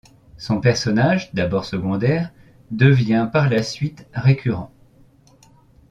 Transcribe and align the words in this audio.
Son 0.37 0.59
personnage, 0.61 1.31
d'abord 1.35 1.63
secondaire, 1.63 2.31
devient 2.71 3.29
par 3.31 3.49
la 3.51 3.61
suite 3.61 4.07
récurrent. 4.15 4.71